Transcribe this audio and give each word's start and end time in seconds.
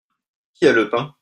Qui 0.55 0.65
a 0.65 0.73
le 0.73 0.89
pain? 0.89 1.13